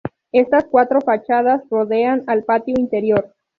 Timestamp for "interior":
2.75-3.35